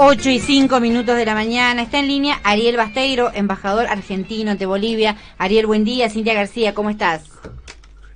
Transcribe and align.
8 0.00 0.30
y 0.30 0.38
5 0.38 0.78
minutos 0.78 1.16
de 1.16 1.26
la 1.26 1.34
mañana. 1.34 1.82
Está 1.82 1.98
en 1.98 2.06
línea 2.06 2.40
Ariel 2.44 2.76
Basteiro, 2.76 3.32
embajador 3.34 3.88
argentino 3.88 4.52
ante 4.52 4.64
Bolivia. 4.64 5.16
Ariel, 5.38 5.66
buen 5.66 5.82
día. 5.82 6.08
Cintia 6.08 6.34
García, 6.34 6.72
¿cómo 6.72 6.90
estás? 6.90 7.24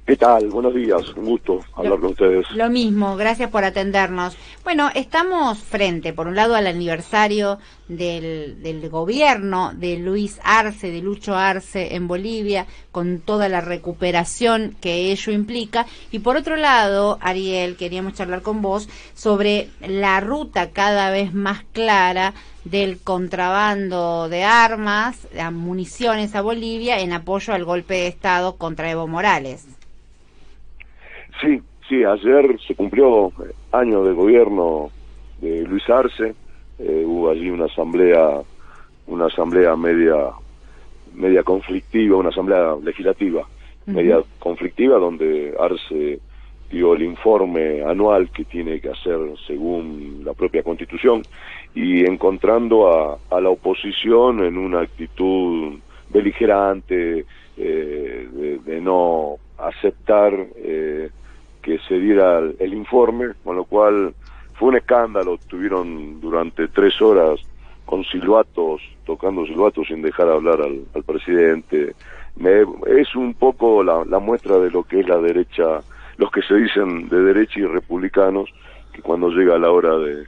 ¿Qué 0.04 0.16
tal? 0.16 0.48
Buenos 0.48 0.74
días, 0.74 1.00
un 1.16 1.26
gusto 1.26 1.60
hablar 1.76 2.00
con 2.00 2.10
ustedes. 2.10 2.50
Lo 2.56 2.68
mismo, 2.68 3.16
gracias 3.16 3.50
por 3.50 3.62
atendernos. 3.62 4.36
Bueno, 4.64 4.90
estamos 4.96 5.58
frente, 5.60 6.12
por 6.12 6.26
un 6.26 6.34
lado, 6.34 6.56
al 6.56 6.66
aniversario 6.66 7.60
del, 7.86 8.60
del, 8.64 8.90
gobierno 8.90 9.70
de 9.74 9.98
Luis 9.98 10.40
Arce, 10.42 10.90
de 10.90 11.02
Lucho 11.02 11.36
Arce 11.36 11.94
en 11.94 12.08
Bolivia, 12.08 12.66
con 12.90 13.20
toda 13.20 13.48
la 13.48 13.60
recuperación 13.60 14.74
que 14.80 15.12
ello 15.12 15.32
implica. 15.32 15.86
Y 16.10 16.18
por 16.18 16.36
otro 16.36 16.56
lado, 16.56 17.18
Ariel, 17.20 17.76
queríamos 17.76 18.14
charlar 18.14 18.42
con 18.42 18.60
vos 18.60 18.88
sobre 19.14 19.68
la 19.80 20.18
ruta 20.18 20.70
cada 20.70 21.12
vez 21.12 21.32
más 21.32 21.62
clara 21.72 22.34
del 22.64 22.98
contrabando 22.98 24.28
de 24.28 24.42
armas, 24.42 25.28
de 25.32 25.48
municiones 25.52 26.34
a 26.34 26.42
Bolivia 26.42 26.98
en 26.98 27.12
apoyo 27.12 27.54
al 27.54 27.64
golpe 27.64 27.94
de 27.94 28.08
Estado 28.08 28.56
contra 28.56 28.90
Evo 28.90 29.06
Morales. 29.06 29.64
Sí, 31.42 31.60
sí, 31.88 32.04
ayer 32.04 32.58
se 32.66 32.74
cumplió 32.74 33.32
año 33.72 34.04
de 34.04 34.12
gobierno 34.12 34.90
de 35.40 35.62
Luis 35.62 35.88
Arce, 35.90 36.34
eh, 36.78 37.04
hubo 37.04 37.30
allí 37.30 37.50
una 37.50 37.66
asamblea, 37.66 38.40
una 39.08 39.26
asamblea 39.26 39.76
media, 39.76 40.14
media 41.14 41.42
conflictiva, 41.42 42.16
una 42.16 42.30
asamblea 42.30 42.76
legislativa 42.82 43.46
media 43.86 44.22
conflictiva 44.38 44.98
donde 44.98 45.54
Arce 45.58 46.20
dio 46.70 46.94
el 46.94 47.02
informe 47.02 47.82
anual 47.82 48.30
que 48.30 48.44
tiene 48.44 48.80
que 48.80 48.90
hacer 48.90 49.18
según 49.46 50.22
la 50.24 50.32
propia 50.32 50.62
constitución 50.62 51.22
y 51.74 52.04
encontrando 52.04 52.88
a, 52.88 53.18
a 53.30 53.40
la 53.40 53.50
oposición 53.50 54.44
en 54.44 54.56
una 54.56 54.80
actitud 54.80 55.78
beligerante 56.08 57.26
eh, 57.56 58.28
de, 58.32 58.58
de, 58.58 58.80
no 58.80 59.36
aceptar 59.58 60.32
eh, 60.56 61.10
que 61.62 61.78
se 61.88 61.98
diera 61.98 62.40
el, 62.58 62.74
informe, 62.74 63.28
con 63.44 63.56
lo 63.56 63.64
cual 63.64 64.14
fue 64.54 64.70
un 64.70 64.76
escándalo, 64.76 65.38
tuvieron 65.48 66.20
durante 66.20 66.68
tres 66.68 67.00
horas 67.00 67.40
con 67.86 68.04
silbatos, 68.04 68.82
tocando 69.06 69.46
silbatos 69.46 69.86
sin 69.86 70.02
dejar 70.02 70.28
hablar 70.28 70.60
al, 70.60 71.02
presidente. 71.04 71.94
es 72.86 73.16
un 73.16 73.34
poco 73.34 73.82
la, 73.82 74.18
muestra 74.18 74.58
de 74.58 74.70
lo 74.70 74.82
que 74.82 75.00
es 75.00 75.08
la 75.08 75.18
derecha, 75.18 75.80
los 76.16 76.30
que 76.30 76.42
se 76.42 76.54
dicen 76.54 77.08
de 77.08 77.22
derecha 77.22 77.60
y 77.60 77.66
republicanos, 77.66 78.52
que 78.92 79.00
cuando 79.00 79.30
llega 79.30 79.58
la 79.58 79.70
hora 79.70 79.96
de, 79.96 80.26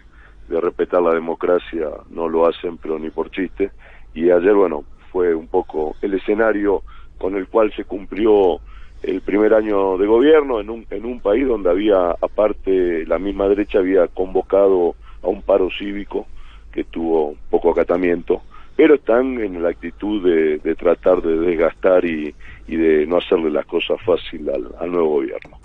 de 0.49 0.61
respetar 0.61 1.03
la 1.03 1.15
democracia 1.15 1.89
no 2.11 2.29
lo 2.29 2.47
hacen, 2.47 2.79
pero 2.79 2.99
ni 2.99 3.11
por 3.11 3.31
chiste. 3.31 3.71
Y 4.15 4.31
ayer, 4.31 4.55
bueno, 4.55 4.85
fue 5.11 5.35
un 5.35 5.49
poco 5.49 5.97
el 6.01 6.15
escenario 6.15 6.83
con 7.19 7.37
el 7.37 7.49
cual 7.49 7.73
se 7.75 7.85
cumplió 7.85 8.61
el 9.07 9.21
primer 9.21 9.55
año 9.55 9.99
de 9.99 10.07
gobierno 10.07 10.61
en 10.61 10.71
un, 10.71 10.87
en 10.91 11.05
un 11.05 11.21
país 11.21 11.47
donde 11.47 11.71
había, 11.71 12.11
aparte, 12.11 13.07
la 13.07 13.19
misma 13.19 13.49
derecha 13.49 13.79
había 13.79 14.09
convocado 14.09 14.95
a 15.23 15.29
un 15.29 15.43
paro 15.43 15.69
cívico 15.71 16.27
que 16.73 16.85
tuvo 16.85 17.35
poco 17.51 17.71
acatamiento, 17.71 18.43
pero 18.77 18.95
están 18.95 19.41
en 19.41 19.63
la 19.63 19.69
actitud 19.69 20.25
de, 20.25 20.59
de 20.59 20.75
tratar 20.75 21.23
de 21.23 21.39
desgastar 21.39 22.05
y, 22.05 22.35
y, 22.67 22.77
de 22.77 23.07
no 23.07 23.19
hacerle 23.19 23.51
las 23.51 23.67
cosas 23.67 24.01
fácil 24.03 24.49
al, 24.51 24.69
al 24.81 24.91
nuevo 24.91 25.11
gobierno. 25.11 25.59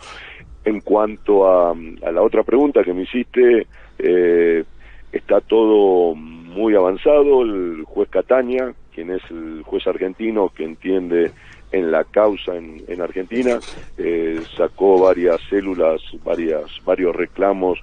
En 0.64 0.82
cuanto 0.82 1.48
a, 1.48 1.72
a, 1.72 2.12
la 2.12 2.22
otra 2.22 2.44
pregunta 2.44 2.84
que 2.84 2.94
me 2.94 3.04
hiciste, 3.04 3.66
eh, 3.98 4.64
está 5.12 5.42
todo 5.42 6.14
muy 6.14 6.76
avanzado, 6.76 7.42
el 7.42 7.84
juez 7.86 8.10
Cataña, 8.10 8.74
quien 8.94 9.12
es 9.12 9.22
el 9.32 9.64
juez 9.64 9.88
argentino 9.88 10.50
que 10.50 10.66
entiende 10.66 11.32
en 11.72 11.92
la 11.92 12.04
causa 12.04 12.56
en, 12.56 12.84
en 12.88 13.02
Argentina, 13.02 13.60
eh, 13.98 14.42
sacó 14.58 15.00
varias 15.00 15.40
células, 15.50 16.02
varias, 16.24 16.66
varios 16.86 17.16
reclamos 17.16 17.80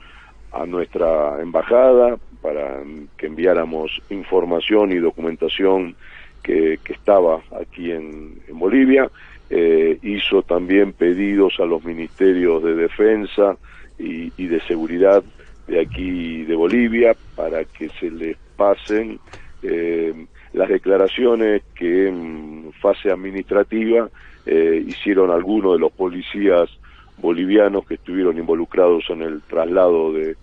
a 0.52 0.66
nuestra 0.66 1.40
embajada 1.40 2.16
para 2.40 2.80
que 3.16 3.26
enviáramos 3.26 4.02
información 4.10 4.92
y 4.92 4.96
documentación 4.96 5.96
que, 6.42 6.78
que 6.82 6.92
estaba 6.92 7.40
aquí 7.60 7.92
en, 7.92 8.40
Bolivia. 8.52 9.10
Eh, 9.48 9.98
hizo 10.02 10.42
también 10.42 10.92
pedidos 10.92 11.60
a 11.60 11.66
los 11.66 11.84
ministerios 11.84 12.64
de 12.64 12.74
defensa 12.74 13.56
y, 13.98 14.32
y 14.36 14.46
de 14.46 14.60
seguridad 14.62 15.22
de 15.68 15.80
aquí 15.80 16.44
de 16.44 16.54
Bolivia 16.54 17.16
para 17.34 17.64
que 17.64 17.88
se 18.00 18.10
les 18.10 18.36
pasen 18.56 19.20
eh, 19.62 20.26
las 20.52 20.68
declaraciones 20.68 21.62
que 21.74 22.08
en 22.08 22.55
fase 22.76 23.10
administrativa 23.10 24.08
eh, 24.46 24.84
hicieron 24.86 25.30
algunos 25.30 25.72
de 25.72 25.80
los 25.80 25.92
policías 25.92 26.70
bolivianos 27.18 27.86
que 27.86 27.94
estuvieron 27.94 28.38
involucrados 28.38 29.04
en 29.10 29.22
el 29.22 29.42
traslado 29.42 30.12
de, 30.12 30.36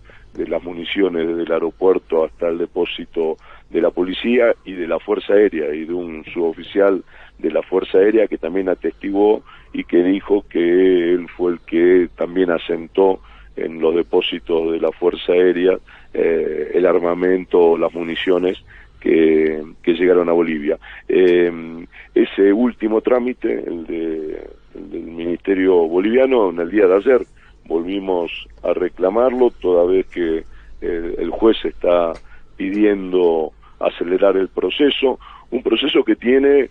las 0.46 0.62
municiones 0.64 1.28
desde 1.28 1.44
el 1.44 1.52
aeropuerto 1.52 2.24
hasta 2.24 2.48
el 2.48 2.58
depósito 2.58 3.36
de 3.70 3.80
la 3.80 3.90
policía 3.90 4.52
y 4.64 4.72
de 4.72 4.88
la 4.88 4.98
Fuerza 4.98 5.34
Aérea 5.34 5.72
y 5.72 5.84
de 5.84 5.94
un 5.94 6.24
suboficial 6.24 7.04
de 7.38 7.50
la 7.52 7.62
Fuerza 7.62 7.98
Aérea 7.98 8.26
que 8.26 8.36
también 8.36 8.68
atestiguó 8.68 9.44
y 9.72 9.84
que 9.84 10.02
dijo 10.02 10.44
que 10.48 11.14
él 11.14 11.28
fue 11.28 11.52
el 11.52 11.60
que 11.60 12.08
también 12.16 12.50
asentó 12.50 13.20
en 13.54 13.80
los 13.80 13.94
depósitos 13.94 14.72
de 14.72 14.80
la 14.80 14.90
Fuerza 14.90 15.32
Aérea 15.32 15.78
eh, 16.12 16.72
el 16.74 16.84
armamento, 16.84 17.78
las 17.78 17.94
municiones 17.94 18.58
que, 18.98 19.62
que 19.84 19.92
llegaron 19.94 20.28
a 20.28 20.32
Bolivia. 20.32 20.78
Eh, 21.08 21.83
ese 22.14 22.52
último 22.52 23.00
trámite, 23.00 23.64
el, 23.66 23.86
de, 23.86 24.48
el 24.74 24.90
del 24.90 25.02
Ministerio 25.02 25.74
Boliviano, 25.88 26.50
en 26.50 26.60
el 26.60 26.70
día 26.70 26.86
de 26.86 26.96
ayer 26.96 27.26
volvimos 27.66 28.30
a 28.62 28.72
reclamarlo, 28.74 29.50
toda 29.50 29.84
vez 29.84 30.06
que 30.06 30.44
eh, 30.80 31.14
el 31.18 31.30
juez 31.30 31.56
está 31.64 32.12
pidiendo 32.56 33.52
acelerar 33.80 34.36
el 34.36 34.48
proceso, 34.48 35.18
un 35.50 35.62
proceso 35.62 36.04
que 36.04 36.14
tiene, 36.14 36.70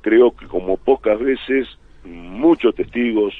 creo 0.00 0.32
que 0.36 0.46
como 0.46 0.76
pocas 0.76 1.18
veces, 1.18 1.68
muchos 2.04 2.74
testigos, 2.74 3.34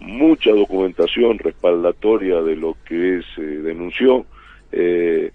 mucha 0.00 0.50
documentación 0.50 1.38
respaldatoria 1.38 2.42
de 2.42 2.56
lo 2.56 2.76
que 2.84 3.22
se 3.34 3.42
denunció, 3.42 4.26
eh, 4.70 5.32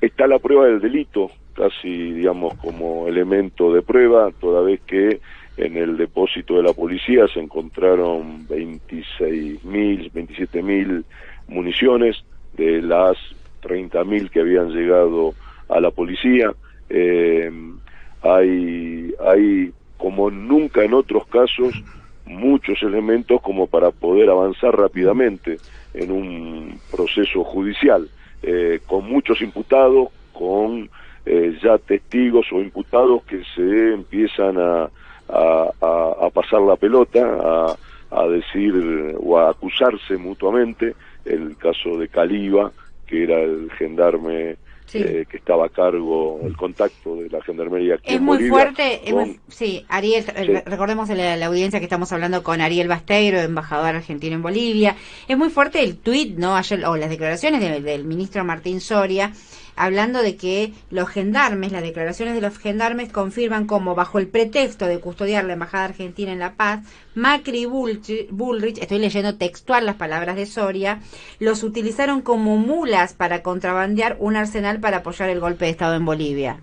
está 0.00 0.26
la 0.26 0.38
prueba 0.38 0.66
del 0.66 0.80
delito, 0.80 1.30
casi 1.54 2.12
digamos 2.12 2.54
como 2.54 3.08
elemento 3.08 3.72
de 3.72 3.82
prueba, 3.82 4.30
toda 4.40 4.62
vez 4.62 4.80
que 4.82 5.20
en 5.56 5.76
el 5.76 5.96
depósito 5.96 6.56
de 6.56 6.62
la 6.62 6.72
policía 6.72 7.26
se 7.28 7.40
encontraron 7.40 8.46
26.000, 8.48 10.10
27.000 10.12 11.04
municiones 11.48 12.16
de 12.54 12.80
las 12.82 13.16
30.000 13.62 14.30
que 14.30 14.40
habían 14.40 14.70
llegado 14.70 15.34
a 15.68 15.80
la 15.80 15.90
policía. 15.90 16.52
Eh, 16.88 17.50
hay, 18.22 19.14
hay, 19.24 19.72
como 19.98 20.30
nunca 20.30 20.84
en 20.84 20.94
otros 20.94 21.26
casos, 21.26 21.74
muchos 22.24 22.82
elementos 22.82 23.40
como 23.42 23.66
para 23.66 23.90
poder 23.90 24.30
avanzar 24.30 24.76
rápidamente 24.76 25.58
en 25.94 26.10
un 26.10 26.80
proceso 26.90 27.44
judicial, 27.44 28.08
eh, 28.42 28.80
con 28.86 29.08
muchos 29.08 29.40
imputados, 29.42 30.08
con 30.32 30.88
eh, 31.24 31.56
ya 31.62 31.78
testigos 31.78 32.46
o 32.52 32.60
imputados 32.60 33.22
que 33.24 33.42
se 33.54 33.92
empiezan 33.94 34.58
a, 34.58 34.88
a, 35.28 36.30
pasar 36.30 36.60
la 36.62 36.76
pelota, 36.76 37.20
a, 37.20 37.76
a, 38.10 38.26
decir 38.28 39.16
o 39.18 39.38
a 39.38 39.50
acusarse 39.50 40.16
mutuamente, 40.16 40.94
el 41.24 41.56
caso 41.56 41.96
de 41.96 42.08
Caliba, 42.08 42.72
que 43.06 43.24
era 43.24 43.40
el 43.40 43.70
gendarme 43.78 44.56
Sí. 44.84 44.98
Eh, 44.98 45.24
que 45.30 45.38
estaba 45.38 45.66
a 45.66 45.68
cargo 45.70 46.40
el 46.44 46.54
contacto 46.54 47.16
de 47.16 47.30
la 47.30 47.40
gendarmería 47.40 47.94
aquí 47.94 48.10
es 48.10 48.16
en 48.16 48.24
muy 48.24 48.36
Bolivia, 48.36 48.52
fuerte 48.52 49.00
es 49.08 49.14
muy, 49.14 49.40
sí 49.48 49.86
Ariel 49.88 50.22
sí. 50.24 50.32
recordemos 50.66 51.08
la, 51.08 51.36
la, 51.38 51.46
audiencia 51.46 51.78
que 51.78 51.86
estamos 51.86 52.12
hablando 52.12 52.42
con 52.42 52.60
Ariel 52.60 52.88
Basteiro 52.88 53.38
embajador 53.40 53.94
argentino 53.94 54.34
en 54.34 54.42
Bolivia 54.42 54.94
es 55.28 55.38
muy 55.38 55.48
fuerte 55.48 55.82
el 55.82 55.96
tuit 55.96 56.36
no 56.36 56.56
ayer 56.56 56.84
o 56.84 56.96
las 56.96 57.08
declaraciones 57.08 57.60
de, 57.62 57.80
del 57.80 58.04
ministro 58.04 58.44
Martín 58.44 58.82
Soria 58.82 59.32
hablando 59.76 60.22
de 60.22 60.36
que 60.36 60.72
los 60.90 61.08
gendarmes, 61.08 61.72
las 61.72 61.82
declaraciones 61.82 62.34
de 62.34 62.40
los 62.40 62.58
gendarmes 62.58 63.12
confirman 63.12 63.66
como 63.66 63.94
bajo 63.94 64.18
el 64.18 64.28
pretexto 64.28 64.86
de 64.86 65.00
custodiar 65.00 65.44
la 65.44 65.54
Embajada 65.54 65.86
Argentina 65.86 66.32
en 66.32 66.38
La 66.38 66.54
Paz, 66.54 66.80
Macri 67.14 67.62
y 67.62 67.66
Bullrich, 67.66 68.78
estoy 68.78 68.98
leyendo 68.98 69.36
textual 69.36 69.86
las 69.86 69.96
palabras 69.96 70.36
de 70.36 70.46
Soria, 70.46 71.00
los 71.38 71.62
utilizaron 71.62 72.22
como 72.22 72.56
mulas 72.56 73.14
para 73.14 73.42
contrabandear 73.42 74.16
un 74.18 74.36
arsenal 74.36 74.80
para 74.80 74.98
apoyar 74.98 75.30
el 75.30 75.40
golpe 75.40 75.66
de 75.66 75.70
Estado 75.72 75.96
en 75.96 76.04
Bolivia. 76.04 76.60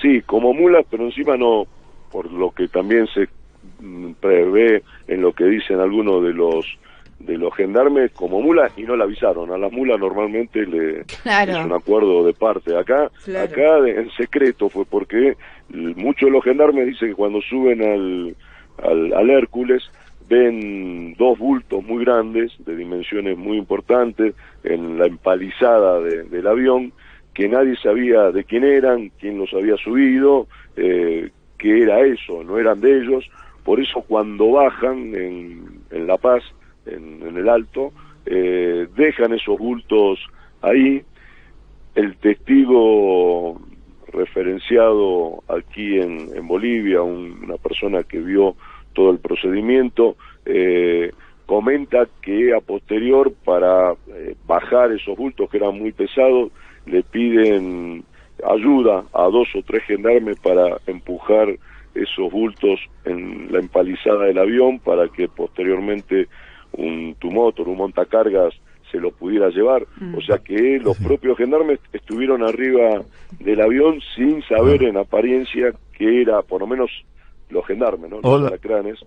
Sí, 0.00 0.22
como 0.22 0.54
mulas, 0.54 0.86
pero 0.90 1.04
encima 1.04 1.36
no, 1.36 1.66
por 2.10 2.30
lo 2.30 2.52
que 2.52 2.68
también 2.68 3.06
se 3.08 3.28
prevé 4.20 4.82
en 5.06 5.22
lo 5.22 5.32
que 5.32 5.44
dicen 5.44 5.80
algunos 5.80 6.22
de 6.22 6.32
los 6.32 6.64
de 7.20 7.36
los 7.36 7.54
gendarmes 7.54 8.12
como 8.12 8.40
mulas 8.40 8.72
y 8.76 8.82
no 8.82 8.96
la 8.96 9.04
avisaron. 9.04 9.50
A 9.50 9.58
las 9.58 9.72
mulas 9.72 9.98
normalmente 9.98 10.64
le 10.64 11.04
claro. 11.22 11.52
es 11.52 11.64
un 11.64 11.72
acuerdo 11.72 12.24
de 12.24 12.32
parte. 12.32 12.76
Acá, 12.76 13.10
acá 13.42 13.78
en 13.86 14.10
secreto 14.16 14.68
fue 14.68 14.84
porque 14.84 15.36
muchos 15.68 16.28
de 16.28 16.30
los 16.30 16.44
gendarmes 16.44 16.86
dicen 16.86 17.08
que 17.08 17.14
cuando 17.14 17.40
suben 17.42 17.82
al, 17.82 18.36
al, 18.82 19.12
al 19.14 19.30
Hércules 19.30 19.82
ven 20.28 21.14
dos 21.14 21.38
bultos 21.38 21.82
muy 21.84 22.04
grandes, 22.04 22.52
de 22.58 22.76
dimensiones 22.76 23.36
muy 23.36 23.56
importantes, 23.56 24.34
en 24.62 24.98
la 24.98 25.06
empalizada 25.06 26.00
del 26.00 26.46
avión, 26.46 26.92
que 27.32 27.48
nadie 27.48 27.76
sabía 27.76 28.30
de 28.30 28.44
quién 28.44 28.64
eran, 28.64 29.10
quién 29.18 29.38
los 29.38 29.52
había 29.54 29.76
subido, 29.76 30.46
eh, 30.76 31.30
qué 31.56 31.82
era 31.82 32.00
eso, 32.00 32.44
no 32.44 32.58
eran 32.58 32.80
de 32.80 32.98
ellos. 32.98 33.28
Por 33.64 33.80
eso 33.80 34.02
cuando 34.02 34.52
bajan 34.52 35.14
en, 35.14 35.80
en 35.90 36.06
La 36.06 36.16
Paz, 36.16 36.42
en, 36.90 37.36
el 37.36 37.48
Alto, 37.48 37.92
eh, 38.26 38.86
dejan 38.96 39.32
esos 39.32 39.58
bultos 39.58 40.18
ahí. 40.62 41.02
El 41.94 42.16
testigo 42.16 43.60
referenciado 44.08 45.42
aquí 45.48 45.98
en, 45.98 46.46
Bolivia, 46.46 47.02
una 47.02 47.56
persona 47.56 48.02
que 48.02 48.18
vio 48.20 48.56
todo 48.92 49.10
el 49.10 49.18
procedimiento, 49.18 50.16
eh, 50.46 51.12
comenta 51.46 52.08
que 52.22 52.54
a 52.54 52.60
posterior 52.60 53.32
para 53.44 53.92
eh, 54.08 54.34
bajar 54.46 54.92
esos 54.92 55.16
bultos 55.16 55.48
que 55.50 55.58
eran 55.58 55.78
muy 55.78 55.92
pesados, 55.92 56.50
le 56.86 57.02
piden 57.02 58.04
ayuda 58.44 59.04
a 59.12 59.24
dos 59.24 59.48
o 59.54 59.62
tres 59.62 59.82
gendarmes 59.84 60.38
para 60.40 60.78
empujar 60.86 61.48
esos 61.94 62.30
bultos 62.30 62.80
en 63.04 63.52
la 63.52 63.58
empalizada 63.58 64.26
del 64.26 64.38
avión 64.38 64.78
para 64.78 65.08
que 65.08 65.28
posteriormente 65.28 66.28
un 66.78 67.14
tumotor, 67.18 67.68
un 67.68 67.76
montacargas 67.76 68.54
se 68.90 68.98
lo 68.98 69.10
pudiera 69.10 69.50
llevar. 69.50 69.86
Mm. 70.00 70.14
O 70.14 70.20
sea 70.22 70.38
que 70.38 70.78
los 70.82 70.96
propios 70.98 71.36
gendarmes 71.36 71.78
estuvieron 71.92 72.42
arriba 72.42 73.02
del 73.38 73.60
avión 73.60 74.00
sin 74.16 74.42
saber 74.44 74.82
ah. 74.82 74.88
en 74.88 74.96
apariencia 74.96 75.72
que 75.92 76.22
era, 76.22 76.42
por 76.42 76.60
lo 76.60 76.66
menos 76.66 76.90
los 77.50 77.66
gendarmes, 77.66 78.10
¿no? 78.10 78.20
Los 78.20 78.48
alacranes. 78.48 78.98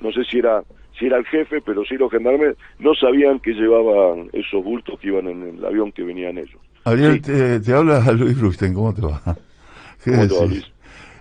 No 0.00 0.12
sé, 0.12 0.24
si 0.24 0.38
era 0.38 0.62
si 0.98 1.06
era 1.06 1.18
el 1.18 1.24
jefe, 1.26 1.60
pero 1.64 1.82
sí 1.84 1.96
los 1.96 2.10
gendarmes 2.10 2.56
no 2.78 2.94
sabían 2.94 3.40
que 3.40 3.52
llevaban 3.52 4.28
esos 4.32 4.62
bultos 4.62 4.98
que 5.00 5.08
iban 5.08 5.28
en 5.28 5.56
el 5.56 5.64
avión 5.64 5.92
que 5.92 6.02
venían 6.02 6.38
ellos. 6.38 6.60
Ariel, 6.84 7.20
te, 7.20 7.72
habla 7.72 8.00
Luis 8.18 8.38
Rusten, 8.38 8.74
¿cómo 8.74 8.94
te 8.94 9.02
va? 9.02 9.20
¿Cómo 10.04 10.28
te 10.28 10.34
va, 10.34 10.46
Luis? 10.46 10.70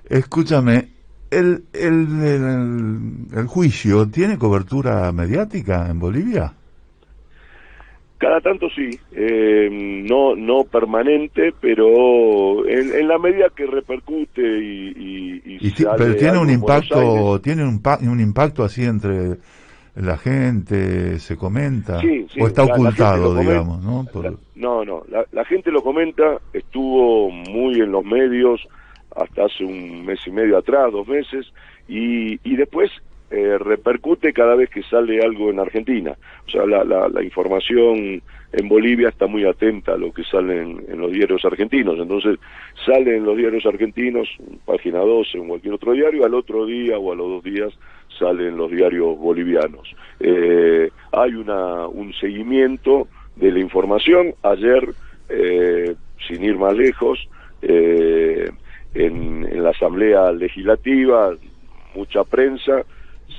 Escúchame, 0.09 0.87
¿el, 1.31 1.63
el, 1.73 3.27
el, 3.35 3.47
juicio 3.47 4.07
tiene 4.09 4.37
cobertura 4.37 5.11
mediática 5.11 5.87
en 5.89 5.99
Bolivia? 5.99 6.53
Cada 8.17 8.41
tanto 8.41 8.67
sí, 8.69 8.89
eh, 9.13 9.69
no 9.71 10.35
no 10.35 10.65
permanente, 10.65 11.53
pero 11.61 12.67
en, 12.67 13.07
la 13.07 13.17
medida 13.17 13.45
que 13.55 13.65
repercute 13.65 14.41
y, 14.41 15.41
y, 15.45 15.73
pero 15.97 16.15
tiene 16.17 16.37
un 16.37 16.49
impacto, 16.49 17.39
tiene 17.39 17.63
un, 17.63 17.81
un 18.01 18.19
impacto 18.19 18.63
así 18.65 18.83
entre 18.83 19.37
la 19.95 20.17
gente, 20.17 21.19
se 21.19 21.35
comenta 21.35 21.99
o 22.39 22.47
está 22.47 22.63
ocultado, 22.63 23.35
digamos, 23.35 23.81
¿no? 23.83 24.05
no, 24.55 24.85
no, 24.85 25.03
la, 25.31 25.45
gente 25.45 25.71
lo 25.71 25.81
comenta, 25.81 26.37
estuvo 26.53 27.29
muy 27.31 27.81
en 27.81 27.91
los 27.91 28.03
medios 28.05 28.61
hasta 29.15 29.45
hace 29.45 29.63
un 29.63 30.05
mes 30.05 30.19
y 30.25 30.31
medio 30.31 30.57
atrás, 30.57 30.91
dos 30.91 31.07
meses, 31.07 31.51
y, 31.87 32.39
y 32.43 32.55
después 32.55 32.91
eh, 33.31 33.59
repercute 33.59 34.33
cada 34.33 34.55
vez 34.55 34.71
que 34.71 34.81
sale 34.81 35.21
algo 35.21 35.51
en 35.51 35.59
Argentina. 35.59 36.17
O 36.47 36.49
sea, 36.49 36.65
la, 36.65 36.83
la, 36.83 37.23
información 37.23 38.23
en 38.51 38.67
Bolivia 38.67 39.09
está 39.09 39.27
muy 39.27 39.45
atenta 39.45 39.93
a 39.93 39.97
lo 39.97 40.11
que 40.11 40.23
sale 40.23 40.63
en, 40.63 40.99
los 40.99 41.11
diarios 41.11 41.45
argentinos. 41.45 41.99
Entonces, 41.99 42.39
sale 42.87 43.17
en 43.17 43.25
los 43.25 43.37
diarios 43.37 43.67
argentinos, 43.67 44.27
página 44.65 44.97
12 44.99 45.37
en 45.37 45.47
cualquier 45.47 45.75
otro 45.75 45.93
diario, 45.93 46.25
al 46.25 46.33
otro 46.33 46.65
día 46.65 46.97
o 46.97 47.11
a 47.11 47.15
los 47.15 47.27
dos 47.29 47.43
días 47.43 47.71
salen 48.17 48.57
los 48.57 48.71
diarios 48.71 49.15
bolivianos. 49.19 49.95
Eh, 50.19 50.89
hay 51.11 51.35
una, 51.35 51.87
un 51.87 52.11
seguimiento 52.13 53.07
de 53.35 53.51
la 53.51 53.59
información. 53.59 54.33
Ayer, 54.41 54.89
eh, 55.29 55.95
sin 56.27 56.43
ir 56.43 56.57
más 56.57 56.75
lejos, 56.75 57.29
en, 58.93 59.45
en 59.45 59.63
la 59.63 59.69
Asamblea 59.71 60.31
Legislativa, 60.31 61.31
mucha 61.95 62.23
prensa, 62.23 62.83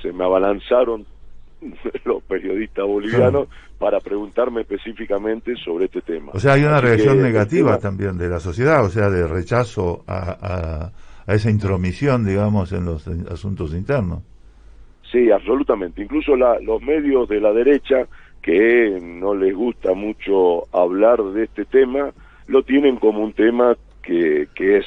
se 0.01 0.11
me 0.11 0.23
abalanzaron 0.23 1.05
los 2.05 2.23
periodistas 2.23 2.85
bolivianos 2.85 3.47
para 3.77 3.99
preguntarme 3.99 4.61
específicamente 4.61 5.55
sobre 5.55 5.85
este 5.85 6.01
tema. 6.01 6.31
O 6.33 6.39
sea, 6.39 6.53
hay 6.53 6.63
una 6.63 6.81
reacción 6.81 7.21
negativa 7.21 7.79
también 7.79 8.17
de 8.17 8.29
la 8.29 8.39
sociedad, 8.39 8.85
o 8.85 8.89
sea, 8.89 9.09
de 9.09 9.27
rechazo 9.27 10.03
a, 10.07 10.91
a, 11.27 11.33
esa 11.33 11.49
intromisión, 11.49 12.25
digamos, 12.25 12.71
en 12.73 12.85
los 12.85 13.07
asuntos 13.07 13.73
internos. 13.73 14.23
Sí, 15.11 15.31
absolutamente. 15.31 16.03
Incluso 16.03 16.35
la, 16.35 16.59
los 16.59 16.81
medios 16.81 17.27
de 17.27 17.41
la 17.41 17.51
derecha, 17.53 18.07
que 18.41 18.99
no 19.01 19.33
les 19.33 19.55
gusta 19.55 19.93
mucho 19.93 20.67
hablar 20.71 21.21
de 21.23 21.43
este 21.43 21.65
tema, 21.65 22.11
lo 22.47 22.63
tienen 22.63 22.97
como 22.97 23.21
un 23.21 23.33
tema 23.33 23.75
que, 24.03 24.47
que 24.55 24.77
es 24.77 24.85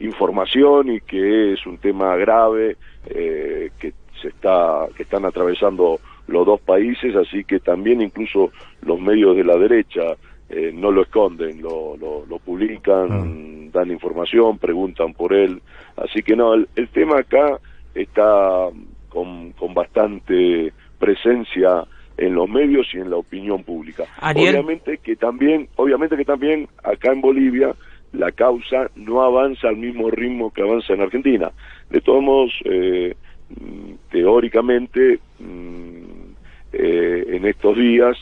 información 0.00 0.90
y 0.90 1.00
que 1.00 1.52
es 1.52 1.66
un 1.66 1.78
tema 1.78 2.16
grave, 2.16 2.76
eh, 3.06 3.70
que 3.78 3.92
está 4.24 4.86
que 4.96 5.02
están 5.02 5.24
atravesando 5.24 6.00
los 6.26 6.46
dos 6.46 6.60
países, 6.60 7.14
así 7.16 7.44
que 7.44 7.60
también 7.60 8.00
incluso 8.00 8.50
los 8.82 8.98
medios 9.00 9.36
de 9.36 9.44
la 9.44 9.56
derecha 9.56 10.16
eh, 10.48 10.70
no 10.72 10.90
lo 10.90 11.02
esconden, 11.02 11.60
lo, 11.60 11.96
lo, 11.96 12.38
publican, 12.38 13.12
ah. 13.12 13.70
dan 13.72 13.90
información, 13.90 14.58
preguntan 14.58 15.12
por 15.14 15.34
él, 15.34 15.60
así 15.96 16.22
que 16.22 16.36
no, 16.36 16.54
el, 16.54 16.88
tema 16.92 17.18
acá 17.18 17.58
está 17.94 18.68
con, 19.08 19.52
con 19.52 19.74
bastante 19.74 20.72
presencia 20.98 21.84
en 22.16 22.34
los 22.34 22.48
medios 22.48 22.86
y 22.94 22.98
en 22.98 23.10
la 23.10 23.16
opinión 23.16 23.64
pública. 23.64 24.04
Obviamente 24.52 24.98
que 24.98 25.16
también, 25.16 25.68
obviamente 25.76 26.16
que 26.16 26.24
también 26.24 26.68
acá 26.82 27.12
en 27.12 27.20
Bolivia 27.20 27.74
la 28.14 28.32
causa 28.32 28.90
no 28.96 29.22
avanza 29.22 29.68
al 29.68 29.76
mismo 29.76 30.10
ritmo 30.10 30.52
que 30.52 30.62
avanza 30.62 30.94
en 30.94 31.02
Argentina. 31.02 31.50
De 31.90 32.00
todos 32.00 32.22
modos, 32.22 32.52
eh, 32.64 33.14
teóricamente 34.10 35.18
mm, 35.38 36.04
eh, 36.72 37.24
en 37.28 37.46
estos 37.46 37.76
días 37.76 38.16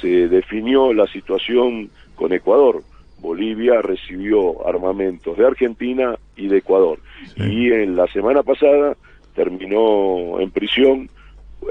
se 0.00 0.28
definió 0.28 0.92
la 0.92 1.06
situación 1.06 1.90
con 2.14 2.32
Ecuador. 2.32 2.82
Bolivia 3.20 3.82
recibió 3.82 4.66
armamentos 4.66 5.36
de 5.36 5.46
Argentina 5.46 6.16
y 6.36 6.46
de 6.46 6.58
Ecuador. 6.58 7.00
Y 7.36 7.72
en 7.72 7.96
la 7.96 8.06
semana 8.06 8.42
pasada 8.44 8.96
terminó 9.34 10.40
en 10.40 10.50
prisión 10.50 11.10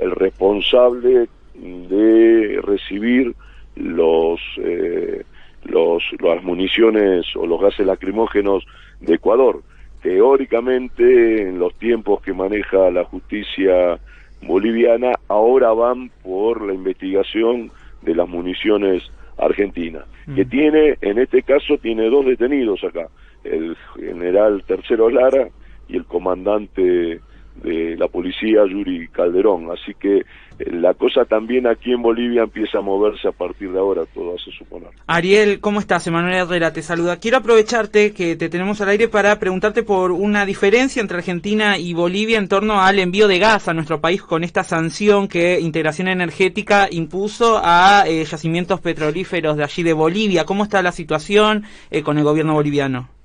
el 0.02 0.12
responsable 0.12 1.30
de 1.56 2.60
recibir 2.62 3.34
los, 3.76 4.40
eh, 4.58 5.24
los 5.68 6.04
las 6.20 6.44
municiones 6.44 7.26
o 7.36 7.46
los 7.46 7.62
gases 7.62 7.86
lacrimógenos 7.86 8.66
de 9.00 9.16
Ecuador 9.16 9.62
teóricamente 10.02 11.50
en 11.50 11.60
los 11.60 11.74
tiempos 11.76 12.22
que 12.22 12.34
maneja 12.34 12.92
la 12.92 13.04
justicia 13.04 14.00
boliviana 14.42 15.14
ahora 15.28 15.74
van 15.74 16.10
por 16.24 16.66
la 16.66 16.74
investigación 16.74 17.72
de 18.02 18.16
las 18.16 18.30
municiones 18.30 19.04
argentinas, 19.38 20.06
que 20.36 20.46
mm. 20.46 20.50
tiene, 20.50 20.98
en 21.02 21.20
este 21.20 21.44
caso, 21.44 21.78
tiene 21.78 22.10
dos 22.10 22.26
detenidos 22.26 22.84
acá, 22.84 23.08
el 23.44 23.76
general 23.96 24.64
Tercero 24.66 25.10
Lara 25.10 25.50
y 25.88 25.98
el 25.98 26.06
comandante 26.06 27.20
de 27.64 27.96
la 27.98 28.08
policía 28.08 28.66
Yuri 28.70 29.08
Calderón. 29.10 29.70
Así 29.72 29.94
que 29.94 30.18
eh, 30.18 30.72
la 30.72 30.94
cosa 30.94 31.26
también 31.26 31.68
aquí 31.68 31.92
en 31.92 32.02
Bolivia 32.02 32.44
empieza 32.44 32.80
a 32.80 32.82
moverse 32.82 33.28
a 33.28 33.32
partir 33.32 33.72
de 33.72 33.80
ahora, 33.80 34.04
todo 34.14 34.36
hace 34.36 34.52
suponer. 34.52 34.90
Ariel, 35.08 35.60
¿cómo 35.60 35.80
estás? 35.80 36.08
Emanuel 36.08 36.36
Herrera 36.36 36.74
te 36.74 36.82
saluda. 36.82 37.18
Quiero 37.18 37.38
aprovecharte 37.38 38.14
que 38.14 38.36
te 38.36 38.50
tenemos 38.50 38.82
al 38.82 38.90
aire 38.90 39.08
para 39.08 39.40
preguntarte 39.40 39.84
por 39.84 40.12
una 40.12 40.46
diferencia 40.46 41.02
entre 41.02 41.18
Argentina 41.18 41.78
y 41.78 41.94
Bolivia 41.94 42.38
en 42.38 42.48
torno 42.48 42.82
al 42.82 43.00
envío 43.00 43.28
de 43.28 43.40
gas 43.40 43.68
a 43.68 43.74
nuestro 43.74 44.02
país 44.02 44.22
con 44.22 44.44
esta 44.44 44.64
sanción 44.64 45.28
que 45.28 45.60
Integración 45.60 46.08
Energética 46.08 46.88
impuso 46.92 47.60
a 47.64 48.04
eh, 48.08 48.24
yacimientos 48.24 48.82
petrolíferos 48.82 49.58
de 49.58 49.64
allí 49.64 49.84
de 49.84 49.94
Bolivia. 49.94 50.46
¿Cómo 50.46 50.64
está 50.64 50.82
la 50.82 50.92
situación 50.92 51.64
eh, 51.92 52.04
con 52.04 52.18
el 52.18 52.24
gobierno 52.24 52.54
boliviano? 52.54 53.17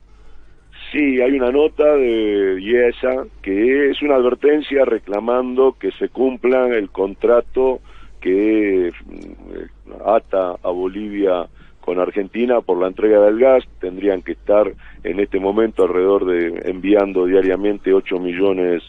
Sí, 0.93 1.23
hay 1.23 1.33
una 1.33 1.51
nota 1.51 1.97
de 1.97 2.61
IESA 2.61 3.25
que 3.41 3.89
es 3.89 4.03
una 4.03 4.17
advertencia 4.17 4.85
reclamando 4.85 5.75
que 5.81 5.91
se 5.93 6.11
cumpla 6.11 6.67
el 6.69 6.91
contrato 6.91 7.81
que 8.21 8.93
mm, 9.07 9.93
ata 10.07 10.51
a 10.63 10.71
Bolivia 10.71 11.47
con 11.81 11.99
Argentina 11.99 12.61
por 12.61 12.79
la 12.79 12.89
entrega 12.89 13.23
del 13.23 13.39
gas. 13.39 13.65
Tendrían 13.81 14.21
que 14.21 14.33
estar 14.33 14.71
en 15.03 15.19
este 15.19 15.41
momento 15.41 15.83
alrededor 15.83 16.27
de 16.27 16.71
enviando 16.71 17.25
diariamente 17.25 17.95
8 17.95 18.19
millones 18.19 18.83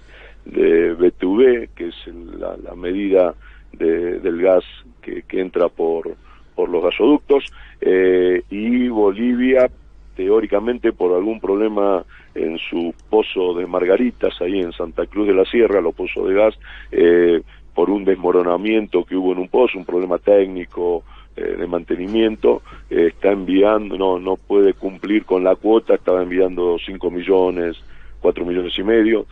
de 0.43 0.93
BTV, 0.95 1.69
que 1.73 1.87
es 1.87 1.95
la, 2.37 2.75
medida 2.75 3.33
del 3.71 4.41
gas 4.41 4.65
que, 5.01 5.23
entra 5.39 5.69
por, 5.69 6.17
por 6.53 6.67
los 6.67 6.83
gasoductos 6.83 7.45
eh, 7.79 8.43
y 8.49 8.89
Bolivia 8.89 9.69
teóricamente 10.15 10.93
por 10.93 11.13
algún 11.13 11.39
problema 11.39 12.05
en 12.35 12.57
su 12.57 12.93
pozo 13.09 13.53
de 13.53 13.65
Margaritas, 13.65 14.39
ahí 14.41 14.59
en 14.59 14.71
Santa 14.71 15.05
Cruz 15.05 15.27
de 15.27 15.33
la 15.33 15.45
Sierra, 15.45 15.81
los 15.81 15.95
pozos 15.95 16.27
de 16.27 16.33
gas, 16.33 16.55
eh, 16.91 17.41
por 17.73 17.89
un 17.89 18.05
desmoronamiento 18.05 19.03
que 19.03 19.15
hubo 19.15 19.33
en 19.33 19.39
un 19.39 19.47
pozo, 19.47 19.77
un 19.77 19.85
problema 19.85 20.17
técnico 20.19 21.03
eh, 21.35 21.55
de 21.57 21.67
mantenimiento, 21.67 22.61
eh, 22.89 23.07
está 23.07 23.31
enviando, 23.31 23.97
no, 23.97 24.19
no 24.19 24.35
puede 24.35 24.73
cumplir 24.73 25.25
con 25.25 25.43
la 25.43 25.55
cuota, 25.55 25.95
estaba 25.95 26.21
enviando 26.21 26.77
5 26.83 27.11
millones, 27.11 27.77
4 28.21 28.45
millones 28.45 28.77
y 28.77 28.83
medio. 28.83 29.25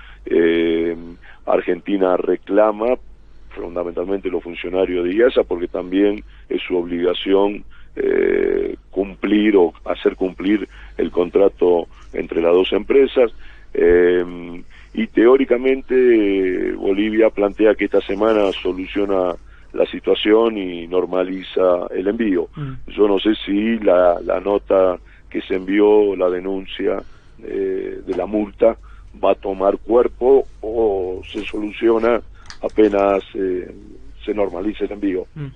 Argentina 1.46 2.18
reclama 2.18 2.98
fundamentalmente 3.50 4.30
los 4.30 4.44
funcionarios 4.44 5.06
de 5.06 5.16
IASA 5.16 5.44
porque 5.44 5.68
también 5.68 6.24
es 6.50 6.62
su 6.62 6.78
obligación 6.78 7.64
cumplir 8.92 9.56
o 9.56 9.74
hacer 9.86 10.16
cumplir 10.16 10.68
el 10.98 11.10
contrato 11.12 11.88
entre 12.14 12.42
las 12.42 12.54
dos 12.54 12.72
empresas. 12.74 13.32
Eh, 13.74 14.64
y 14.94 15.08
teóricamente 15.08 16.74
Bolivia 16.74 17.30
plantea 17.30 17.76
que 17.76 17.86
esta 17.86 18.02
semana 18.02 18.52
soluciona 18.52 19.34
la 19.74 19.86
situación 19.86 20.58
y 20.58 20.88
normaliza 20.88 21.88
el 21.92 22.08
envío. 22.08 22.50
Mm. 22.56 22.74
Yo 22.88 23.08
no 23.08 23.18
sé 23.20 23.34
si 23.46 23.80
la, 23.80 24.20
la, 24.22 24.42
nota 24.42 25.00
que 25.30 25.42
se 25.42 25.56
envió, 25.56 26.14
la 26.16 26.30
denuncia 26.30 27.02
eh, 27.42 28.02
de 28.06 28.16
la 28.16 28.26
multa, 28.26 28.76
va 29.24 29.32
a 29.32 29.36
tomar 29.36 29.78
cuerpo 29.78 30.46
o 30.60 31.22
se 31.32 31.44
soluciona 31.46 32.22
apenas 32.62 33.24
eh, 33.34 33.74
se 34.24 34.34
normalice 34.34 34.86
el 34.86 34.92
envío. 34.92 35.26
Mm. 35.36 35.48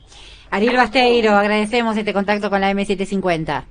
Ariel 0.52 0.76
Basteiro, 0.76 1.32
agradecemos 1.32 1.98
este 1.98 2.14
contacto 2.14 2.50
con 2.50 2.62
la 2.62 2.72
M750. 2.72 3.64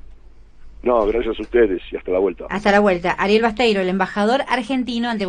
No, 0.82 1.06
gracias 1.06 1.38
a 1.38 1.42
ustedes 1.42 1.80
y 1.90 1.96
hasta 1.96 2.10
la 2.10 2.18
vuelta. 2.18 2.44
Hasta 2.50 2.70
la 2.70 2.80
vuelta. 2.80 3.12
Ariel 3.12 3.42
Basteiro, 3.42 3.80
el 3.80 3.88
embajador 3.88 4.42
argentino 4.48 5.08
ante 5.08 5.24